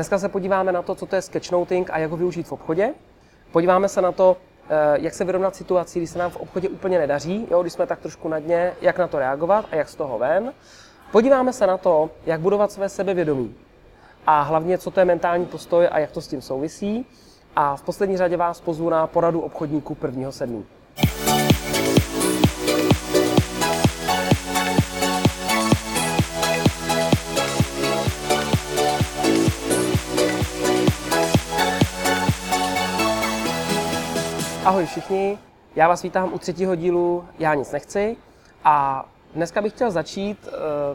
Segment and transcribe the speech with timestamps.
[0.00, 2.94] Dneska se podíváme na to, co to je sketchnoting a jak ho využít v obchodě.
[3.52, 4.36] Podíváme se na to,
[4.68, 7.86] eh, jak se vyrovnat situaci, když se nám v obchodě úplně nedaří, jo, když jsme
[7.86, 10.52] tak trošku na dně, jak na to reagovat a jak z toho ven.
[11.12, 13.54] Podíváme se na to, jak budovat své sebevědomí
[14.26, 17.06] a hlavně, co to je mentální postoj a jak to s tím souvisí.
[17.56, 21.59] A v poslední řadě vás pozvu na poradu obchodníků 1.7.
[34.64, 35.38] Ahoj všichni,
[35.76, 38.16] já vás vítám u třetího dílu Já nic nechci
[38.64, 40.50] a dneska bych chtěl začít eh,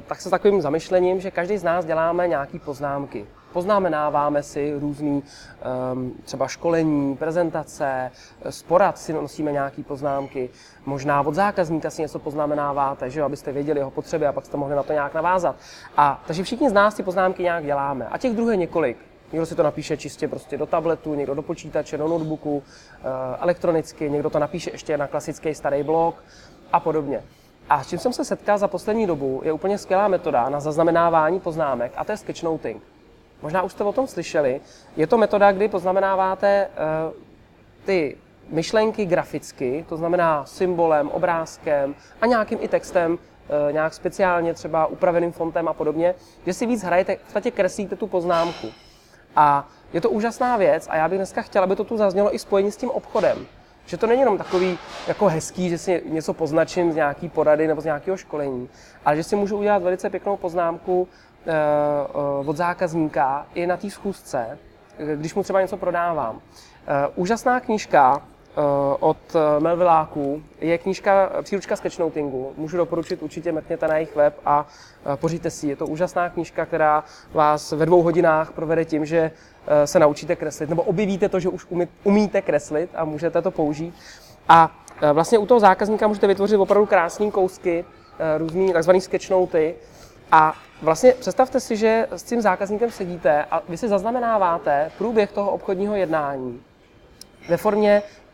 [0.08, 3.26] tak se takovým zamyšlením, že každý z nás děláme nějaké poznámky.
[3.54, 5.24] Poznamenáváme si různý
[5.62, 8.12] ehm, třeba školení, prezentace,
[8.50, 10.50] z porad si nosíme nějaké poznámky,
[10.86, 14.58] možná od zákazníka si něco poznamenáváte, že jo, abyste věděli jeho potřeby a pak jste
[14.58, 15.56] mohli na to nějak navázat.
[15.98, 18.08] A takže všichni z nás ty poznámky nějak děláme.
[18.12, 19.15] A těch druhých několik.
[19.32, 23.04] Někdo si to napíše čistě prostě do tabletu, někdo do počítače, do notebooku, eh,
[23.40, 26.24] elektronicky, někdo to napíše ještě na klasický starý blog
[26.74, 27.24] a podobně.
[27.70, 31.40] A s čím jsem se setkal za poslední dobu, je úplně skvělá metoda na zaznamenávání
[31.40, 32.84] poznámek a to je sketchnoting.
[33.42, 34.62] Možná už jste o tom slyšeli.
[34.98, 36.68] Je to metoda, kdy poznamenáváte
[37.08, 37.14] uh,
[37.86, 38.18] ty
[38.50, 45.32] myšlenky graficky, to znamená symbolem, obrázkem a nějakým i textem, uh, nějak speciálně třeba upraveným
[45.32, 48.68] fontem a podobně, že si víc hrajete, v podstatě kreslíte tu poznámku.
[49.36, 52.40] A je to úžasná věc a já bych dneska chtěla, aby to tu zaznělo i
[52.40, 53.46] spojení s tím obchodem.
[53.86, 54.78] Že to není jenom takový
[55.08, 58.70] jako hezký, že si něco poznačím z nějaký porady nebo z nějakého školení,
[59.06, 61.08] ale že si můžu udělat velice pěknou poznámku
[61.46, 61.56] e, e,
[62.46, 64.58] od zákazníka i na té schůzce,
[65.16, 66.42] když mu třeba něco prodávám.
[67.16, 68.35] Úžasná knížka Eh,
[69.00, 70.44] od eh, Melvilláků.
[70.62, 72.54] Je knížka, příručka sketchnotingu.
[72.58, 74.68] Můžu doporučit, určitě mrkněte na jejich web a
[75.14, 75.68] eh, pořiďte si.
[75.68, 79.32] Je to úžasná knížka, která vás ve dvou hodinách provede tím, že
[79.86, 81.68] se naučíte kreslit, nebo objevíte to, že už
[82.04, 83.94] umíte kreslit a můžete to použít.
[84.50, 84.72] A
[85.14, 87.86] vlastně u toho zákazníka můžete vytvořit opravdu krásné kousky,
[88.38, 89.76] různý takzvaný sketchnoty.
[90.32, 95.52] A vlastně představte si, že s tím zákazníkem sedíte a vy si zaznamenáváte průběh toho
[95.52, 96.62] obchodního jednání
[97.50, 98.25] ve formě Eh,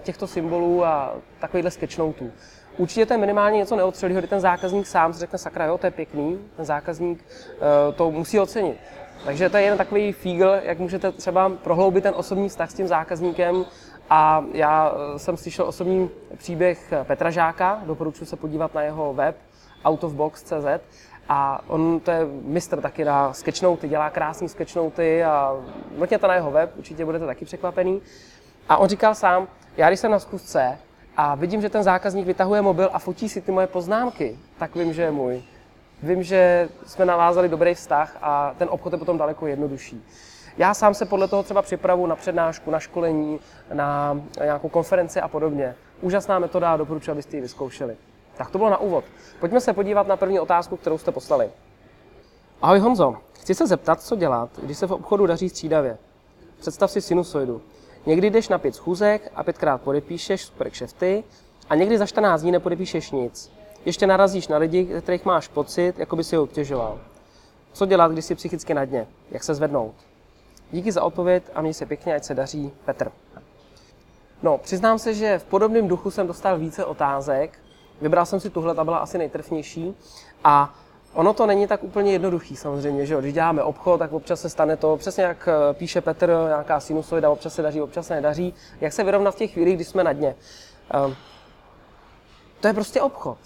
[0.00, 2.30] těchto symbolů a takovýchhle sketchnoutů.
[2.76, 5.86] Určitě to je minimálně něco neotřelého, kdy ten zákazník sám si řekne, sakra, jo, to
[5.86, 8.76] je pěkný, ten zákazník uh, to musí ocenit.
[9.24, 12.86] Takže to je jen takový fígl, jak můžete třeba prohloubit ten osobní vztah s tím
[12.86, 13.64] zákazníkem.
[14.10, 19.36] A já eh, jsem slyšel osobní příběh Petra Žáka, doporučuji se podívat na jeho web
[19.88, 20.66] outofbox.cz
[21.28, 25.56] a on to je mistr taky na sketchnoty, dělá krásné sketchnoty a
[25.98, 28.00] mrkněte na jeho web, určitě budete taky překvapený.
[28.70, 30.78] A on říkal sám, já když jsem na zkusce
[31.16, 34.92] a vidím, že ten zákazník vytahuje mobil a fotí si ty moje poznámky, tak vím,
[34.92, 35.42] že je můj.
[36.02, 40.04] Vím, že jsme navázali dobrý vztah a ten obchod je potom daleko jednodušší.
[40.58, 43.40] Já sám se podle toho třeba připravu na přednášku, na školení,
[43.72, 45.74] na nějakou konferenci a podobně.
[46.00, 47.96] Úžasná metoda a doporučuji, abyste ji vyzkoušeli.
[48.36, 49.04] Tak to bylo na úvod.
[49.40, 51.50] Pojďme se podívat na první otázku, kterou jste poslali.
[52.62, 55.98] Ahoj Honzo, chci se zeptat, co dělat, když se v obchodu daří střídavě.
[56.60, 57.62] Představ si sinusoidu.
[58.06, 61.24] Někdy jdeš na pět schůzek a pětkrát podepíšeš super kšefty
[61.70, 63.52] a někdy za 14 dní nepodepíšeš nic.
[63.84, 67.00] Ještě narazíš na lidi, kterých máš pocit, jako by si je obtěžoval.
[67.72, 69.06] Co dělat, když jsi psychicky na dně?
[69.30, 69.94] Jak se zvednout?
[70.72, 72.72] Díky za odpověď a měj se pěkně, ať se daří.
[72.84, 73.10] Petr.
[74.42, 77.58] No, přiznám se, že v podobném duchu jsem dostal více otázek.
[78.00, 79.94] Vybral jsem si tuhle, ta byla asi nejtrfnější.
[80.44, 80.74] A
[81.14, 83.20] Ono to není tak úplně jednoduchý samozřejmě, že jo?
[83.20, 87.30] Když děláme obchod, tak občas se stane to, přesně jak eh, píše Petr, nějaká sinusoida,
[87.30, 88.54] občas se daří, občas se nedaří.
[88.80, 90.34] Jak se vyrovnat v těch chvílích, když jsme na dně?
[91.06, 91.16] Um,
[92.60, 93.38] to je prostě obchod.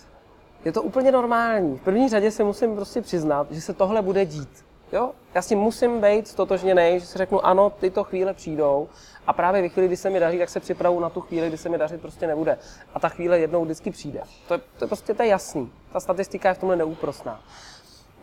[0.65, 1.79] Je to úplně normální.
[1.79, 4.65] V první řadě si musím prostě přiznat, že se tohle bude dít.
[4.95, 5.11] Jo?
[5.35, 8.89] Já si musím být stotožněný, že si řeknu, ano, tyto chvíle přijdou
[9.27, 11.59] a právě ve chvíli, kdy se mi daří, tak se připravu na tu chvíli, kdy
[11.59, 12.59] se mi dařit prostě nebude.
[12.95, 14.21] A ta chvíle jednou vždycky přijde.
[14.49, 15.73] To je, to je prostě to je jasný.
[15.93, 17.41] Ta statistika je v tomhle neúprostná.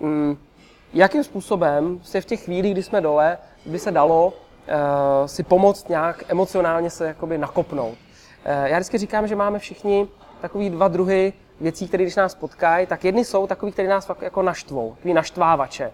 [0.01, 0.37] Hmm.
[0.93, 4.34] Jakým způsobem se v těch chvílích, kdy jsme dole, by se dalo uh,
[5.25, 7.93] si pomoct nějak emocionálně se jakoby nakopnout?
[7.93, 10.07] Uh, já vždycky říkám, že máme všichni
[10.41, 14.22] takový dva druhy věcí, které když nás potkají, tak jedny jsou takový, které nás fakt
[14.22, 15.91] jako naštvou, takový naštvávače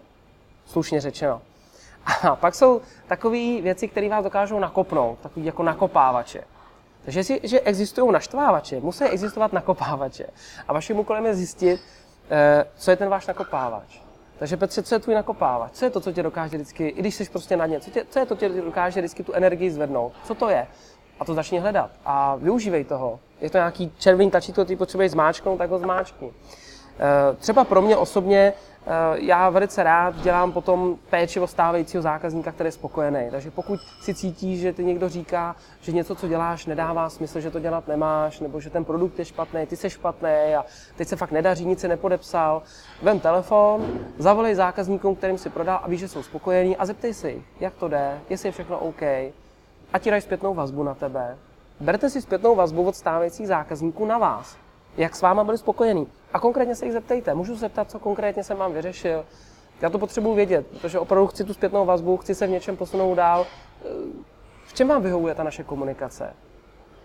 [0.68, 1.42] slušně řečeno.
[2.24, 6.44] A pak jsou takové věci, které vás dokážou nakopnout, takový jako nakopávače.
[7.06, 10.26] Takže si, že existují naštvávače, musí existovat nakopávače.
[10.68, 11.82] A vaším úkolem je zjistit,
[12.30, 14.00] eh, co je ten váš nakopávač.
[14.40, 15.72] Takže Petře, co je tvůj nakopávač?
[15.72, 18.06] Co je to, co tě dokáže vždycky, i když jsi prostě na ně, co, tě,
[18.10, 20.14] co je to, co tě dokáže vždycky tu energii zvednout?
[20.24, 20.68] Co to je?
[21.20, 23.20] A to začni hledat a využívej toho.
[23.42, 26.32] Je to nějaký červený tačítko, který potřebuješ zmáčknout, tak ho zmáčkni.
[27.00, 28.54] Eh, třeba pro mě osobně
[29.14, 33.28] já velice rád dělám potom péči o stávajícího zákazníka, který je spokojený.
[33.32, 37.52] Takže pokud si cítíš, že ty někdo říká, že něco, co děláš, nedává smysl, že
[37.52, 41.16] to dělat nemáš, nebo že ten produkt je špatný, ty jsi špatný a teď se
[41.16, 42.62] fakt nedaří, nic se nepodepsal,
[43.02, 47.44] vem telefon, zavolej zákazníkům, kterým si prodal a víš, že jsou spokojení a zeptej si
[47.60, 49.02] jak to jde, jestli je všechno OK,
[49.94, 51.38] a ti dají zpětnou vazbu na tebe.
[51.80, 54.58] Berte si zpětnou vazbu od stávajících zákazníků na vás
[54.98, 56.08] jak s váma byli spokojení.
[56.34, 57.34] A konkrétně se jich zeptejte.
[57.34, 59.26] Můžu se zeptat, co konkrétně jsem vám vyřešil.
[59.82, 63.16] Já to potřebuji vědět, protože opravdu chci tu zpětnou vazbu, chci se v něčem posunout
[63.16, 63.46] dál.
[64.66, 66.34] V čem vám vyhovuje ta naše komunikace?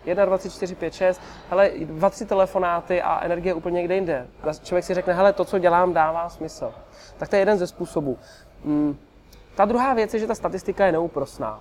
[0.04, 4.26] 1, 2, 3, 4, 5, 6, hele, dva, tři telefonáty a energie úplně někde jinde.
[4.62, 6.74] Člověk si řekne, hele, to, co dělám, dává smysl.
[7.18, 8.18] Tak to je jeden ze způsobů.
[8.64, 8.96] Hmm.
[9.54, 11.60] Ta druhá věc je, že ta statistika je neúprosná.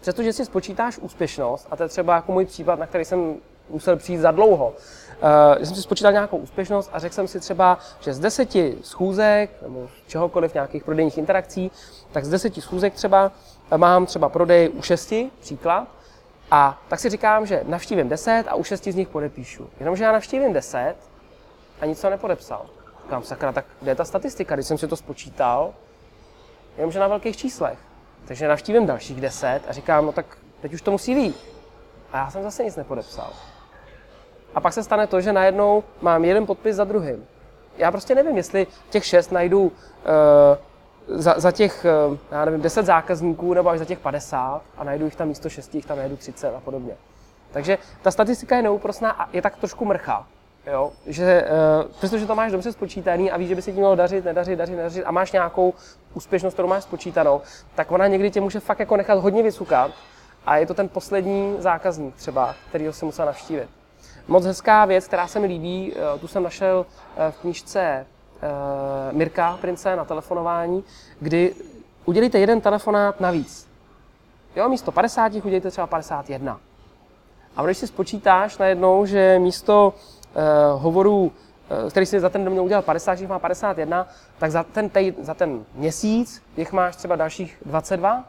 [0.00, 3.36] Přestože si spočítáš úspěšnost, a to je třeba jako můj případ, na který jsem
[3.70, 4.74] musel přijít za dlouho,
[5.56, 9.62] Uh, jsem si spočítal nějakou úspěšnost a řekl jsem si třeba, že z deseti schůzek
[9.62, 11.70] nebo čehokoliv nějakých prodejních interakcí,
[12.12, 13.32] tak z deseti schůzek třeba
[13.76, 15.88] mám třeba prodej u šesti, příklad,
[16.50, 19.70] a tak si říkám, že navštívím deset a u šesti z nich podepíšu.
[19.80, 20.94] Jenomže já navštívím deset
[21.80, 22.66] a nic to nepodepsal.
[23.02, 25.74] Říkám, sakra, tak kde je ta statistika, když jsem si to spočítal,
[26.76, 27.78] jenomže na velkých číslech.
[28.24, 30.26] Takže navštívím dalších deset a říkám, no tak
[30.60, 31.36] teď už to musí být.
[32.12, 33.32] A já jsem zase nic nepodepsal.
[34.56, 37.26] A pak se stane to, že najednou mám jeden podpis za druhým.
[37.78, 39.70] Já prostě nevím, jestli těch šest najdu uh,
[41.06, 45.04] za, za těch, uh, já nevím, 10 zákazníků nebo až za těch 50 a najdu
[45.04, 46.96] jich tam místo 6, jich tam najdu 30 a podobně.
[47.50, 50.26] Takže ta statistika je neúprosná a je tak trošku mrchá.
[50.66, 50.92] Jo?
[51.06, 51.48] Že,
[51.84, 54.56] uh, přestože to máš dobře spočítaný a víš, že by se ti mělo dařit, nedařit,
[54.56, 55.74] dařit, nedařit a máš nějakou
[56.14, 57.40] úspěšnost, kterou máš spočítanou,
[57.74, 59.90] tak ona někdy tě může fakt jako nechat hodně vysukat
[60.46, 63.68] a je to ten poslední zákazník třeba, který ho si musel navštívit.
[64.28, 66.86] Moc hezká věc, která se mi líbí, eh, tu jsem našel
[67.16, 68.06] eh, v knížce eh,
[69.12, 70.84] Mirka Prince na telefonování,
[71.20, 71.54] kdy
[72.04, 73.68] udělíte jeden telefonát navíc.
[74.56, 76.60] Jo, místo 50 udělíte třeba 51.
[77.56, 82.52] A když si spočítáš najednou, že místo uh, hovorů, uh, který si za ten den
[82.52, 84.06] měl udělat 50, jich má 51,
[84.38, 88.24] tak za ten, tej, za ten měsíc jich máš třeba dalších 22.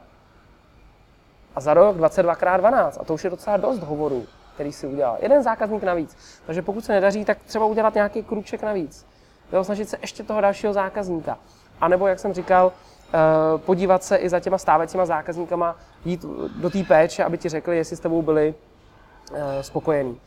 [1.55, 2.97] A za rok 22 x 12.
[3.01, 4.25] A to už je docela dost hovorů
[4.57, 5.18] který si udělal.
[5.21, 6.18] Jeden zákazník navíc.
[6.45, 9.06] Takže pokud se nedaří, tak třeba udělat nějaký kruček navíc.
[9.54, 11.38] Jo, snažit se ještě toho dalšího zákazníka.
[11.81, 13.18] A nebo, jak jsem říkal, eh,
[13.57, 15.75] podívat se i za těma stávajícíma zákazníkama,
[16.06, 16.25] jít
[16.56, 18.56] do té péče, aby ti řekli, jestli s tebou byli
[19.33, 20.19] eh, spokojení.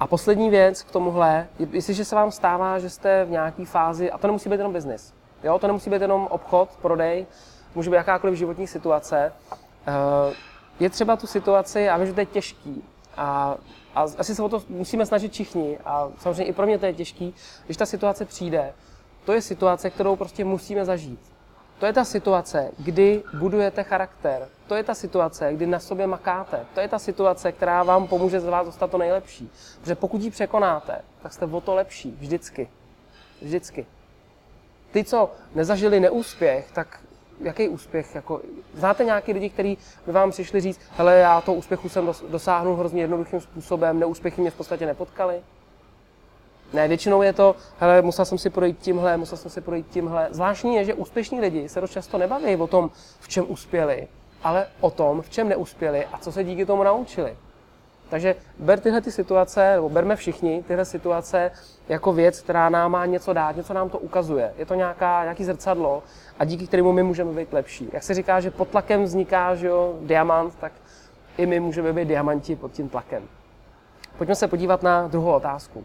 [0.00, 4.18] A poslední věc k tomuhle, jestliže se vám stává, že jste v nějaké fázi, a
[4.18, 5.14] to nemusí být jenom biznis,
[5.44, 7.26] jo, to nemusí být jenom obchod, prodej,
[7.74, 9.32] může být jakákoliv životní situace,
[9.86, 10.34] eh,
[10.80, 12.84] je třeba tu situaci, já vím, že to je těžký,
[13.16, 13.56] a,
[13.94, 15.78] a asi se o to musíme snažit všichni.
[15.84, 18.72] A samozřejmě i pro mě to je těžký, když ta situace přijde.
[19.24, 21.20] To je situace, kterou prostě musíme zažít.
[21.78, 24.48] To je ta situace, kdy budujete charakter.
[24.66, 26.66] To je ta situace, kdy na sobě makáte.
[26.74, 29.50] To je ta situace, která vám pomůže z vás dostat to nejlepší.
[29.80, 32.16] Protože pokud ji překonáte, tak jste o to lepší.
[32.20, 32.70] Vždycky.
[33.42, 33.86] Vždycky.
[34.92, 37.00] Ty, co nezažili neúspěch, tak
[37.42, 38.14] jaký úspěch?
[38.14, 38.40] Jako,
[38.74, 43.02] znáte nějaký lidi, kteří by vám přišli říct, hele, já to úspěchu jsem dosáhnul hrozně
[43.02, 45.40] jednoduchým způsobem, neúspěchy mě v podstatě nepotkali?
[46.72, 50.28] Ne, většinou je to, hele, musel jsem si projít tímhle, musel jsem si projít tímhle.
[50.30, 52.90] Zvláštní je, že úspěšní lidi se dost často nebaví o tom,
[53.20, 54.08] v čem uspěli,
[54.42, 57.36] ale o tom, v čem neuspěli a co se díky tomu naučili.
[58.12, 61.50] Takže ber tyhle ty situace, nebo berme všichni tyhle situace
[61.88, 64.54] jako věc, která nám má něco dát, něco nám to ukazuje.
[64.56, 66.02] Je to nějaká, nějaký zrcadlo
[66.38, 67.88] a díky kterému my můžeme být lepší.
[67.92, 70.72] Jak se říká, že pod tlakem vzniká že jo, diamant, tak
[71.36, 73.22] i my můžeme být diamanti pod tím tlakem.
[74.18, 75.84] Pojďme se podívat na druhou otázku.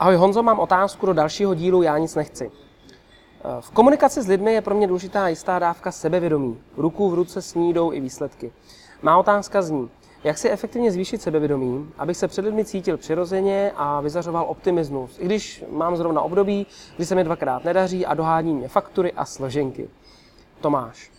[0.00, 2.50] Ahoj Honzo, mám otázku do dalšího dílu Já nic nechci.
[3.60, 6.58] V komunikaci s lidmi je pro mě důležitá jistá dávka sebevědomí.
[6.76, 8.52] Ruku v ruce s ní jdou i výsledky.
[9.02, 9.90] Má otázka zní,
[10.24, 15.24] jak si efektivně zvýšit sebevědomí, abych se před lidmi cítil přirozeně a vyzařoval optimismus, i
[15.24, 19.88] když mám zrovna období, kdy se mi dvakrát nedaří a dohání mě faktury a složenky.
[20.60, 21.10] Tomáš.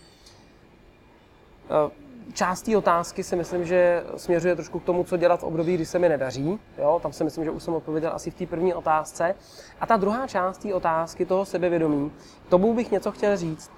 [1.65, 1.91] Eh,
[2.34, 5.86] část té otázky si myslím, že směřuje trošku k tomu, co dělat v období, kdy
[5.86, 6.60] se mi nedaří.
[6.77, 9.36] Jo, tam si myslím, že už jsem odpověděl asi v té první otázce.
[9.81, 12.12] A ta druhá část té otázky, toho sebevědomí,
[12.50, 13.72] tomu bych něco chtěl říct.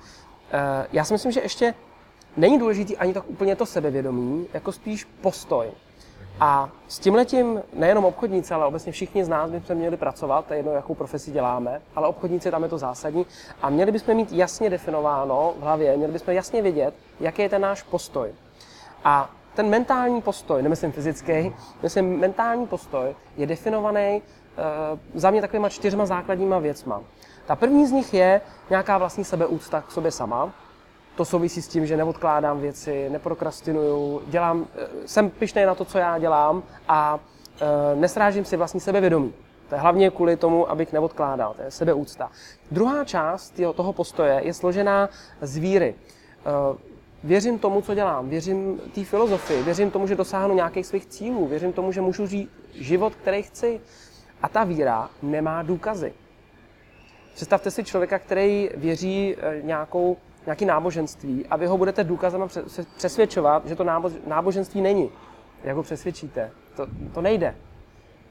[0.51, 1.73] Eh, já si myslím, že ještě
[2.37, 5.67] není důležitý ani tak úplně to sebevědomí, jako spíš postoj.
[6.39, 10.53] A s tím letím nejenom obchodníci, ale obecně všichni z nás bychom měli pracovat, to
[10.53, 13.25] je jedno, jakou profesi děláme, ale obchodníci tam je to zásadní.
[13.61, 17.61] A měli bychom mít jasně definováno v hlavě, měli bychom jasně vědět, jaký je ten
[17.61, 18.29] náš postoj.
[19.03, 25.69] A ten mentální postoj, nemyslím fyzický, myslím mentální postoj, je definovaný uh, za mě takovýma
[25.69, 27.01] čtyřma základníma věcma.
[27.45, 30.53] Ta první z nich je nějaká vlastní sebeúcta k sobě sama.
[31.15, 35.97] To souvisí s tím, že neodkládám věci, neprokrastinuju, dělám, eh, jsem pišný na to, co
[35.97, 37.19] já dělám a
[37.61, 39.33] e, nesrážím si vlastní sebevědomí.
[39.69, 42.31] To je hlavně kvůli tomu, abych neodkládal, to je sebeúcta.
[42.71, 45.09] Druhá část toho postoje je složená
[45.41, 45.95] z víry.
[45.95, 46.77] E,
[47.23, 51.73] věřím tomu, co dělám, věřím té filozofii, věřím tomu, že dosáhnu nějakých svých cílů, věřím
[51.73, 53.81] tomu, že můžu žít život, který chci.
[54.41, 56.13] A ta víra nemá důkazy.
[57.33, 62.47] Představte si člověka, který věří nějakou, nějaký náboženství a vy ho budete důkazem
[62.97, 63.85] přesvědčovat, že to
[64.27, 65.09] náboženství není.
[65.63, 66.51] Jak ho přesvědčíte?
[66.75, 67.55] To, to nejde.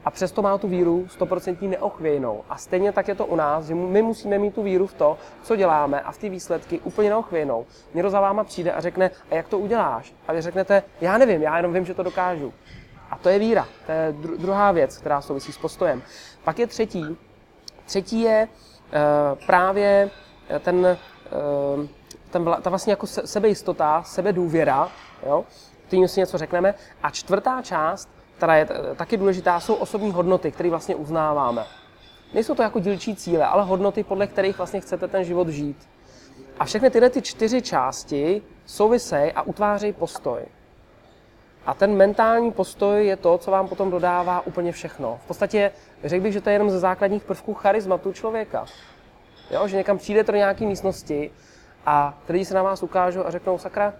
[0.05, 2.43] A přesto má tu víru 100% neochvějnou.
[2.49, 5.17] A stejně tak je to u nás, že my musíme mít tu víru v to,
[5.43, 7.65] co děláme a v ty výsledky úplně neochvějnou.
[7.93, 10.13] Někdo za váma přijde a řekne, a jak to uděláš?
[10.27, 12.53] A vy řeknete, já nevím, já jenom vím, že to dokážu.
[13.09, 13.67] A to je víra.
[13.85, 16.01] To je druhá věc, která souvisí s postojem.
[16.43, 17.17] Pak je třetí.
[17.85, 20.09] Třetí je uh, právě
[20.59, 20.97] ten,
[21.77, 21.85] uh,
[22.33, 24.89] ten, ta vlastně jako sebejistota, sebedůvěra,
[25.25, 25.45] jo?
[25.87, 26.73] Tím si něco řekneme.
[27.03, 31.65] A čtvrtá část, která je taky důležitá, jsou osobní hodnoty, které vlastně uznáváme.
[32.33, 35.77] Nejsou to jako dílčí cíle, ale hodnoty, podle kterých vlastně chcete ten život žít.
[36.59, 40.41] A všechny tyhle ty čtyři části souvisejí a utvářejí postoj.
[41.65, 45.19] A ten mentální postoj je to, co vám potom dodává úplně všechno.
[45.23, 45.71] V podstatě
[46.03, 48.65] řekl bych, že to je jenom ze základních prvků charizmatu člověka.
[49.51, 51.31] Jo, že někam přijdete do nějaké místnosti
[51.85, 53.93] a ty lidi se na vás ukážou a řeknou, sakra,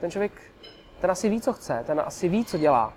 [0.00, 0.32] ten člověk,
[1.00, 2.92] ten asi ví, co chce, ten asi ví, co dělá.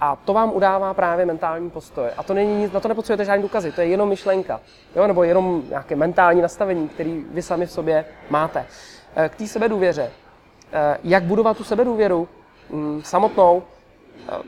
[0.00, 2.08] A to vám udává právě mentální postoj.
[2.16, 4.60] A to není nic, na to nepotřebujete žádný důkazy, to je jenom myšlenka.
[4.96, 5.06] Jo?
[5.06, 8.66] Nebo jenom nějaké mentální nastavení, který vy sami v sobě máte.
[9.16, 10.10] Eh, k té sebedůvěře.
[10.72, 12.28] Eh, jak budovat tu sebedůvěru?
[12.70, 13.62] Mm, samotnou,
[14.28, 14.42] eh,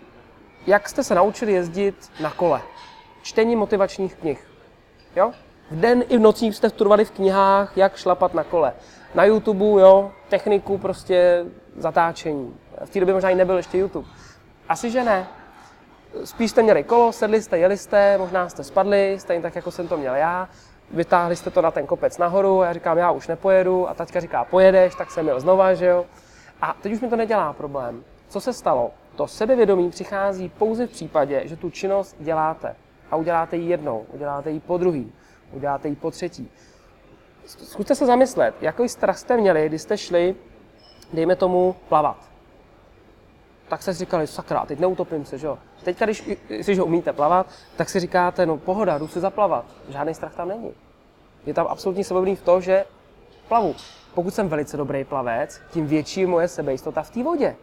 [0.67, 2.62] jak jste se naučili jezdit na kole.
[3.23, 4.50] Čtení motivačních knih.
[5.17, 5.33] Jo?
[5.71, 8.73] V den i v noci jste studovali v knihách, jak šlapat na kole.
[9.14, 11.45] Na YouTube, jo, techniku prostě
[11.76, 12.57] zatáčení.
[12.85, 14.09] V té době možná i nebyl ještě YouTube.
[14.69, 15.26] Asi, že ne.
[16.25, 19.88] Spíš jste měli kolo, sedli jste, jeli jste, možná jste spadli, stejně tak, jako jsem
[19.88, 20.49] to měl já.
[20.90, 24.45] Vytáhli jste to na ten kopec nahoru, já říkám, já už nepojedu a taťka říká,
[24.45, 26.07] pojedeš, tak jsem měl znova, že jo.
[26.62, 28.05] A teď už mi to nedělá problém.
[28.29, 28.90] Co se stalo?
[29.17, 32.76] To sebevědomí přichází pouze v případě, že tu činnost děláte.
[33.11, 35.12] A uděláte ji jednou, uděláte ji po druhý,
[35.52, 36.50] uděláte ji po třetí.
[37.47, 40.35] Zkuste se zamyslet, jaký strach jste měli, když jste šli,
[41.13, 42.17] dejme tomu, plavat.
[43.69, 45.59] Tak jste si říkali, sakra, teď neutopím se, že jo.
[45.85, 46.25] Teď, když
[46.63, 49.65] si že umíte plavat, tak si říkáte, no pohoda, jdu si zaplavat.
[49.89, 50.75] Žádný strach tam není.
[51.47, 52.85] Je tam absolutní sebevědomí v to, že
[53.49, 53.75] plavu.
[54.15, 57.57] Pokud jsem velice dobrý plavec, tím větší je moje sebejistota v té vodě.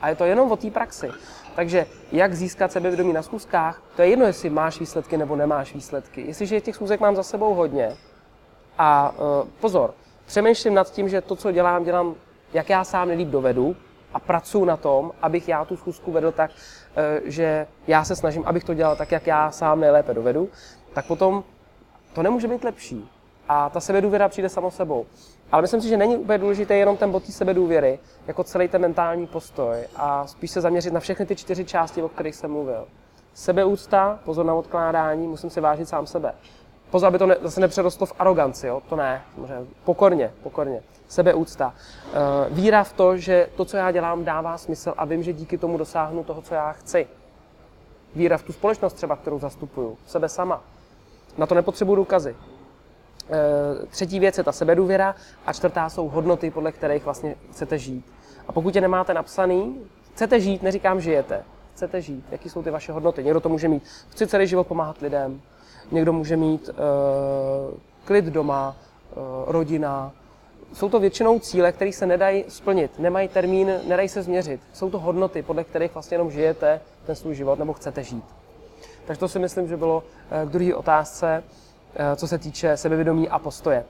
[0.00, 1.10] A je to jenom o té praxi.
[1.54, 6.20] Takže jak získat sebevědomí na schůzkách, to je jedno, jestli máš výsledky nebo nemáš výsledky.
[6.26, 7.96] Jestliže těch schůzek mám za sebou hodně,
[8.78, 9.94] a uh, pozor,
[10.26, 12.14] přemýšlím nad tím, že to, co dělám, dělám,
[12.52, 13.76] jak já sám nejlíp dovedu
[14.14, 18.42] a pracuji na tom, abych já tu schůzku vedl tak, uh, že já se snažím,
[18.46, 20.48] abych to dělal tak, jak já sám nejlépe dovedu,
[20.92, 21.44] tak potom
[22.12, 23.08] to nemůže být lepší.
[23.48, 25.06] A ta sebedůvěra přijde samo sebou.
[25.52, 29.26] Ale myslím si, že není úplně důležité jenom ten bod sebedůvěry, jako celý ten mentální
[29.26, 32.86] postoj a spíš se zaměřit na všechny ty čtyři části, o kterých jsem mluvil.
[33.34, 36.34] Sebeúcta, pozor na odkládání, musím si vážit sám sebe.
[36.92, 38.82] Pozor, aby to ne, zase nepřerostlo v aroganci, jo?
[38.88, 39.22] to ne,
[39.84, 40.82] pokorně, pokorně.
[41.08, 41.74] Sebeúcta.
[41.74, 42.18] Eh,
[42.50, 45.78] víra v to, že to, co já dělám, dává smysl a vím, že díky tomu
[45.78, 47.06] dosáhnu toho, co já chci.
[48.14, 50.62] Víra v tu společnost třeba, kterou zastupuju, sebe sama.
[51.38, 52.36] Na to nepotřebuju důkazy.
[53.30, 55.14] Eh, třetí věc je ta sebedůvěra
[55.46, 58.12] a čtvrtá jsou hodnoty, podle kterých vlastně chcete žít.
[58.48, 59.80] A pokud je nemáte napsaný,
[60.12, 61.44] chcete žít, neříkám žijete,
[61.74, 63.24] chcete žít, jaký jsou ty vaše hodnoty.
[63.24, 65.40] Někdo to může mít, chci celý život pomáhat lidem,
[65.90, 66.74] někdo může mít uh,
[68.04, 68.76] klid doma,
[69.16, 70.12] uh, rodina.
[70.72, 74.60] Jsou to většinou cíle, které se nedají splnit, nemají termín, nedají se změřit.
[74.72, 78.24] Jsou to hodnoty, podle kterých vlastně jenom žijete ten svůj život nebo chcete žít.
[79.06, 80.02] Takže to si myslím, že bylo
[80.44, 81.42] k druhé otázce.
[81.96, 83.84] Eh, co se týče sebevědomí a postoje.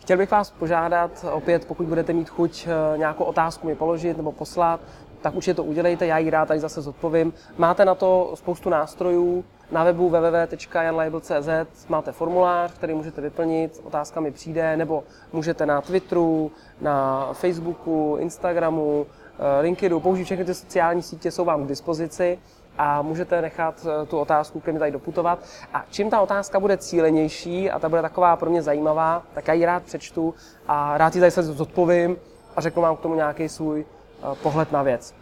[0.00, 4.32] Chtěl bych vás požádat opět, pokud budete mít chuť eh, nějakou otázku mi položit nebo
[4.32, 4.80] poslat,
[5.20, 7.32] tak určitě to udělejte, já ji rád tady zase zodpovím.
[7.58, 14.30] Máte na to spoustu nástrojů, na webu www.janlabel.cz máte formulář, který můžete vyplnit, otázka mi
[14.30, 19.06] přijde, nebo můžete na Twitteru, na Facebooku, Instagramu,
[19.38, 22.38] eh, LinkedInu, použít všechny ty sociální sítě, jsou vám k dispozici
[22.78, 25.38] a můžete nechat eh, tu otázku ke mně tady doputovat.
[25.74, 29.54] A čím ta otázka bude cílenější a ta bude taková pro mě zajímavá, tak já
[29.54, 30.34] ji rád přečtu
[30.68, 32.16] a rád ji tady se zodpovím
[32.56, 35.14] a řeknu vám k tomu nějaký svůj eh, pohled na věc.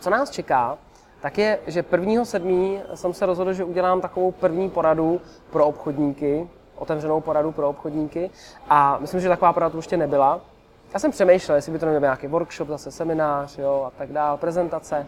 [0.00, 0.78] Co nás čeká,
[1.20, 2.24] tak je, že 1.
[2.24, 5.20] sedmí jsem se rozhodl, že udělám takovou první poradu
[5.50, 6.48] pro obchodníky.
[6.78, 8.30] otevřenou poradu pro obchodníky
[8.68, 10.40] a myslím, že taková porada tu ještě nebyla.
[10.94, 14.38] Já jsem přemýšlel, jestli by to neměl nějaký workshop, zase seminář jo, a tak dále,
[14.38, 15.06] prezentace.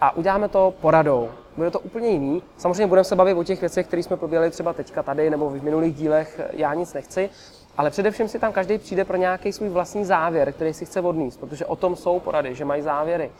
[0.00, 1.28] A uděláme to poradou.
[1.56, 2.42] Bude to úplně jiný.
[2.56, 5.62] Samozřejmě budeme se bavit o těch věcech, které jsme probírali třeba teďka tady nebo v
[5.62, 7.30] minulých dílech Já nic nechci,
[7.78, 11.40] ale především si tam každý přijde pro nějaký svůj vlastní závěr, který si chce odníst,
[11.40, 13.30] protože o tom jsou porady, že mají závěry.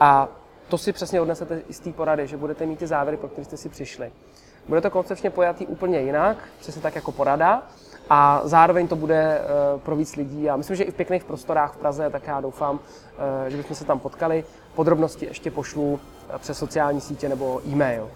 [0.00, 0.28] A
[0.70, 3.44] to si přesně odnesete i z té porady, že budete mít ty závěry, pro které
[3.44, 4.12] jste si přišli.
[4.68, 7.62] Bude to koncepčně pojatý úplně jinak, přesně tak jako porada,
[8.10, 9.44] a zároveň to bude eh,
[9.78, 10.50] pro víc lidí.
[10.50, 12.80] A myslím, že i v pěkných prostorách v Praze, tak já doufám,
[13.46, 14.44] eh, že bychom se tam potkali.
[14.74, 16.00] Podrobnosti ještě pošlu
[16.34, 18.10] eh, přes sociální sítě nebo e-mail.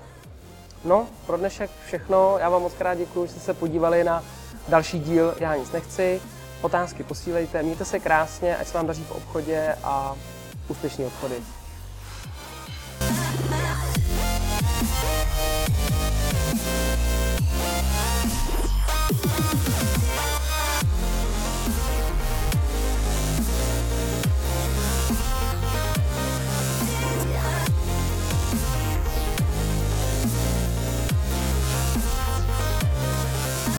[0.84, 2.38] No, pro dnešek všechno.
[2.38, 4.24] Já vám moc krát děkuji, že jste se podívali na
[4.68, 6.20] další díl Já nic nechci.
[6.62, 10.16] Otázky posílejte, mějte se krásně, ať se vám daří v obchodě a
[10.68, 11.34] úspěšné obchody.